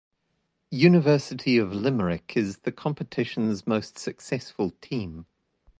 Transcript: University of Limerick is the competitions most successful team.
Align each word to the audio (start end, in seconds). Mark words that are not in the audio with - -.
University 0.71 1.59
of 1.59 1.73
Limerick 1.73 2.35
is 2.35 2.57
the 2.61 2.71
competitions 2.71 3.67
most 3.67 3.99
successful 3.99 4.71
team. 4.81 5.27